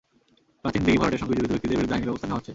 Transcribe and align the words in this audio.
প্রাচীন 0.61 0.81
দিঘি 0.85 0.97
ভরাটের 1.01 1.21
সঙ্গে 1.21 1.37
জড়িত 1.37 1.49
ব্যক্তিদের 1.53 1.77
বিরুদ্ধে 1.79 1.95
আইনি 1.95 2.07
ব্যবস্থা 2.07 2.27
নেওয়া 2.27 2.39
হচ্ছে। 2.39 2.49